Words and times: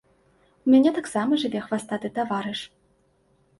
У 0.69 0.73
мяне 0.75 0.93
таксама 0.95 1.39
жыве 1.43 1.63
хвастаты 1.67 2.13
таварыш. 2.19 2.59